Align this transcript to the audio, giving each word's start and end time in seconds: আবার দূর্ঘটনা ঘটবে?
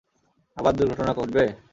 আবার 0.57 0.73
দূর্ঘটনা 0.77 1.11
ঘটবে? 1.13 1.43